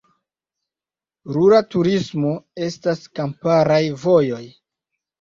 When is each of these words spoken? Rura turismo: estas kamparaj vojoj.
Rura 1.35 1.59
turismo: 1.75 2.33
estas 2.71 3.07
kamparaj 3.23 3.83
vojoj. 4.09 4.45